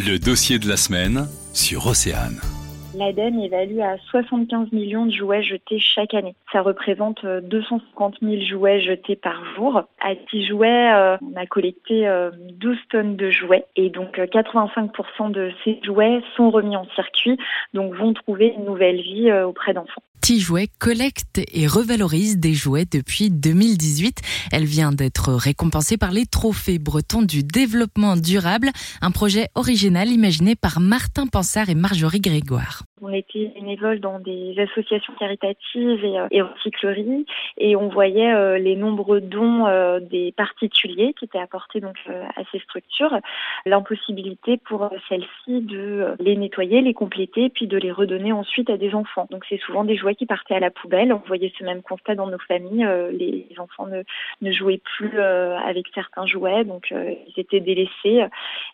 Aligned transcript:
Le 0.00 0.16
dossier 0.16 0.60
de 0.60 0.68
la 0.68 0.76
semaine 0.76 1.26
sur 1.52 1.88
Océane. 1.88 2.40
L'ADEME 2.94 3.40
évalue 3.40 3.80
à 3.80 3.96
75 4.10 4.70
millions 4.70 5.06
de 5.06 5.10
jouets 5.10 5.42
jetés 5.42 5.80
chaque 5.80 6.14
année. 6.14 6.36
Ça 6.52 6.62
représente 6.62 7.26
250 7.26 8.14
euh, 8.22 8.26
000 8.38 8.42
jouets 8.44 8.80
jetés 8.80 9.16
par 9.16 9.42
jour. 9.56 9.82
À 10.00 10.14
10 10.32 10.46
jouets, 10.46 10.92
euh, 10.94 11.16
on 11.20 11.34
a 11.34 11.46
collecté 11.46 12.02
12 12.32 12.76
euh, 12.76 12.80
tonnes 12.90 13.16
de 13.16 13.28
jouets 13.28 13.64
et 13.74 13.90
donc 13.90 14.18
85% 14.18 15.32
de 15.32 15.50
ces 15.64 15.80
jouets 15.82 16.20
sont 16.36 16.50
remis 16.50 16.76
en 16.76 16.86
circuit, 16.94 17.36
donc 17.74 17.92
vont 17.94 18.14
trouver 18.14 18.54
une 18.56 18.66
nouvelle 18.66 19.02
vie 19.02 19.32
auprès 19.32 19.74
d'enfants. 19.74 20.02
Jouets 20.36 20.68
collecte 20.78 21.40
et 21.52 21.66
revalorise 21.66 22.36
des 22.36 22.52
jouets 22.52 22.84
depuis 22.84 23.30
2018. 23.30 24.20
Elle 24.52 24.66
vient 24.66 24.92
d'être 24.92 25.32
récompensée 25.32 25.96
par 25.96 26.10
les 26.10 26.26
trophées 26.26 26.78
bretons 26.78 27.22
du 27.22 27.42
développement 27.42 28.14
durable, 28.14 28.70
un 29.00 29.10
projet 29.10 29.48
original 29.54 30.10
imaginé 30.10 30.54
par 30.54 30.80
Martin 30.80 31.26
Pansard 31.26 31.70
et 31.70 31.74
Marjorie 31.74 32.20
Grégoire. 32.20 32.84
On 33.02 33.12
était 33.12 33.52
bénévole 33.54 34.00
dans 34.00 34.18
des 34.18 34.58
associations 34.58 35.12
caritatives 35.18 36.04
et, 36.04 36.18
euh, 36.18 36.26
et 36.30 36.42
recycleries 36.42 37.26
et 37.56 37.76
on 37.76 37.88
voyait 37.88 38.32
euh, 38.32 38.58
les 38.58 38.76
nombreux 38.76 39.20
dons 39.20 39.66
euh, 39.66 40.00
des 40.00 40.32
particuliers 40.32 41.14
qui 41.18 41.24
étaient 41.24 41.38
apportés 41.38 41.80
donc 41.80 41.96
à 42.08 42.42
ces 42.52 42.58
structures, 42.60 43.18
l'impossibilité 43.66 44.56
pour 44.56 44.90
celles-ci 45.08 45.60
de 45.60 46.16
les 46.20 46.36
nettoyer, 46.36 46.80
les 46.80 46.94
compléter 46.94 47.48
puis 47.48 47.66
de 47.66 47.76
les 47.76 47.92
redonner 47.92 48.32
ensuite 48.32 48.70
à 48.70 48.76
des 48.76 48.94
enfants. 48.94 49.26
Donc 49.30 49.44
c'est 49.48 49.58
souvent 49.58 49.84
des 49.84 49.96
jouets 49.96 50.14
qui 50.14 50.26
partaient 50.26 50.54
à 50.54 50.60
la 50.60 50.70
poubelle. 50.70 51.12
On 51.12 51.22
voyait 51.26 51.52
ce 51.58 51.64
même 51.64 51.82
constat 51.82 52.14
dans 52.14 52.26
nos 52.26 52.38
familles. 52.38 52.86
les 53.12 53.46
enfants 53.58 53.86
ne, 53.86 54.02
ne 54.42 54.52
jouaient 54.52 54.80
plus 54.96 55.20
avec 55.20 55.86
certains 55.94 56.26
jouets, 56.26 56.64
donc 56.64 56.92
ils 56.92 57.40
étaient 57.40 57.60
délaissés. 57.60 58.24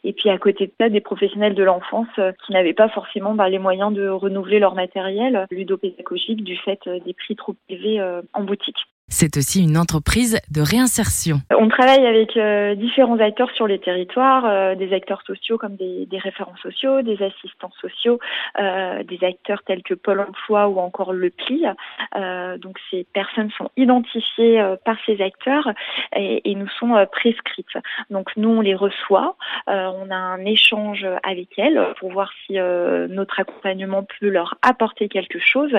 Et 0.05 0.13
puis 0.13 0.31
à 0.31 0.39
côté 0.39 0.67
de 0.67 0.73
ça, 0.79 0.89
des 0.89 1.01
professionnels 1.01 1.55
de 1.55 1.65
l'enfance 1.65 2.09
qui 2.45 2.53
n'avaient 2.53 2.75
pas 2.75 2.89
forcément 2.89 3.35
bah, 3.35 3.49
les 3.49 3.59
moyens 3.59 3.93
de 3.93 4.09
renouveler 4.19 4.59
leur 4.59 4.75
matériel 4.75 5.47
ludopédagogique 5.51 6.45
du 6.45 6.57
fait 6.57 6.81
euh, 6.87 7.01
des 7.01 7.15
prix 7.15 7.37
trop 7.37 7.55
élevés 7.69 8.01
euh, 8.01 8.23
en 8.33 8.45
boutique. 8.45 8.79
C'est 9.09 9.37
aussi 9.37 9.63
une 9.63 9.77
entreprise 9.77 10.41
de 10.51 10.63
réinsertion. 10.63 11.37
On 11.57 11.69
travaille 11.69 12.07
avec 12.07 12.37
euh, 12.39 12.75
différents 12.75 13.19
acteurs 13.19 13.51
sur 13.51 13.67
les 13.67 13.79
territoires, 13.79 14.47
euh, 14.47 14.75
des 14.75 14.95
acteurs 14.95 15.23
sociaux 15.27 15.59
comme 15.59 15.77
des, 15.77 16.09
référents 16.19 16.57
sociaux, 16.63 17.03
des 17.03 17.23
assistants 17.23 17.71
sociaux, 17.81 18.19
euh, 18.59 19.03
des 19.03 19.23
acteurs 19.23 19.63
tels 19.65 19.83
que 19.83 19.93
Pôle 19.93 20.21
Emploi 20.21 20.69
ou 20.69 20.79
encore 20.79 21.13
le 21.13 21.31
PLI. 21.31 21.67
donc 22.59 22.79
ces 22.91 23.05
personnes 23.13 23.51
sont 23.59 23.71
identifiées 23.77 24.63
par 24.85 24.97
ces 25.05 25.21
acteurs 25.21 25.71
et, 26.17 26.55
nous 26.55 26.69
sont 26.69 26.95
prescrites. 27.13 27.77
Donc 28.11 28.31
nous 28.37 28.49
on 28.49 28.61
les 28.61 28.75
reçoit, 28.75 29.37
on 29.67 30.11
a 30.11 30.17
un 30.17 30.45
échange 30.45 31.07
avec 31.23 31.49
elles 31.59 31.81
pour 31.99 32.13
voir 32.13 32.31
si 32.47 32.55
notre 32.55 33.41
accompagnement 33.41 34.07
peut 34.19 34.29
leur 34.29 34.57
apporter 34.63 35.09
quelque 35.09 35.39
chose 35.39 35.73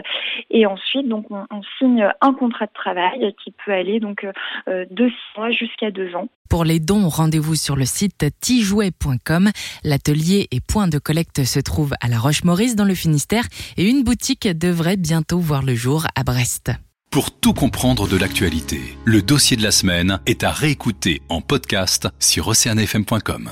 et 0.50 0.66
ensuite 0.66 1.08
donc 1.08 1.32
on, 1.32 1.46
on 1.50 1.62
signe 1.80 2.10
un 2.22 2.34
contrat 2.34 2.66
de 2.66 2.74
travail 2.74 3.15
qui 3.44 3.54
peut 3.66 3.72
aller 3.72 4.00
donc 4.00 4.24
euh, 4.24 4.32
euh, 4.68 4.86
de 4.90 5.08
six 5.08 5.38
mois 5.38 5.52
jusqu'à 5.52 5.92
deux 5.92 6.14
ans. 6.16 6.28
Pour 6.50 6.64
les 6.64 6.80
dons, 6.80 7.10
rendez-vous 7.10 7.56
sur 7.56 7.76
le 7.76 7.86
site 7.86 8.26
tijouet.com. 8.40 9.50
L'atelier 9.84 10.48
et 10.52 10.60
point 10.62 10.88
de 10.88 11.00
collecte 11.00 11.44
se 11.44 11.60
trouve 11.60 11.94
à 12.02 12.08
La 12.08 12.20
Roche-Maurice 12.20 12.76
dans 12.76 12.86
le 12.86 12.96
Finistère 12.96 13.46
et 13.78 13.90
une 13.90 14.04
boutique 14.04 14.48
devrait 14.48 14.98
bientôt 14.98 15.40
voir 15.40 15.64
le 15.64 15.76
jour 15.76 16.06
à 16.16 16.24
Brest. 16.24 16.72
Pour 17.12 17.32
tout 17.32 17.54
comprendre 17.54 18.08
de 18.08 18.18
l'actualité, 18.18 18.82
le 19.06 19.22
dossier 19.22 19.56
de 19.56 19.64
la 19.64 19.72
semaine 19.72 20.20
est 20.26 20.44
à 20.44 20.52
réécouter 20.52 21.22
en 21.30 21.40
podcast 21.40 22.10
sur 22.20 22.50
oceanfm.com. 22.50 23.50